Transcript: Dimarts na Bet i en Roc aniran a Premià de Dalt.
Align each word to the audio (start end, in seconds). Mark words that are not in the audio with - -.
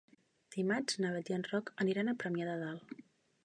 Dimarts 0.55 0.97
na 1.03 1.11
Bet 1.17 1.29
i 1.33 1.37
en 1.39 1.45
Roc 1.51 1.71
aniran 1.85 2.09
a 2.09 2.17
Premià 2.25 2.51
de 2.51 2.59
Dalt. 2.67 3.01